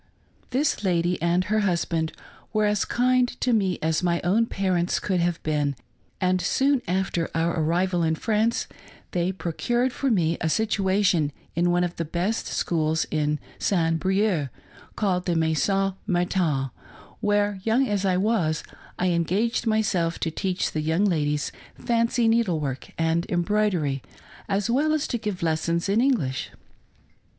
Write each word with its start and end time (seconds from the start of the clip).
This 0.49 0.83
lady 0.83 1.21
and 1.21 1.43
her 1.43 1.59
husband 1.59 2.11
were 2.53 2.65
as 2.65 2.85
kind 2.85 3.27
to 3.39 3.53
me 3.53 3.77
as 3.83 4.01
my 4.01 4.19
own 4.23 4.47
parents 4.47 4.99
could 4.99 5.19
have 5.19 5.37
been; 5.43 5.75
and 6.19 6.41
soon 6.41 6.81
after 6.87 7.29
our 7.35 7.59
arrival 7.59 8.01
in 8.01 8.15
France 8.15 8.65
they 9.11 9.31
procured 9.31 9.93
for 9.93 10.09
me 10.09 10.39
a 10.41 10.49
situation 10.49 11.31
in 11.55 11.69
one 11.69 11.83
of 11.83 11.97
the 11.97 12.03
best 12.03 12.47
schools 12.47 13.05
in 13.11 13.37
St. 13.59 13.99
Brieux, 13.99 14.49
called 14.95 15.27
the 15.27 15.35
Maison 15.35 15.93
Martin, 16.07 16.71
where, 17.19 17.59
young 17.61 17.87
as 17.87 18.03
I 18.03 18.17
was, 18.17 18.63
I 18.97 19.09
engaged 19.09 19.67
myself 19.67 20.17
to 20.21 20.31
teach 20.31 20.71
the 20.71 20.81
young 20.81 21.05
ladies 21.05 21.51
fancy 21.77 22.27
needlework 22.27 22.89
and 22.97 23.27
embroidery, 23.29 24.01
as 24.49 24.67
well 24.67 24.93
as 24.93 25.05
to 25.09 25.19
give 25.19 25.43
lessons 25.43 25.87
in 25.87 26.01
English. 26.01 26.49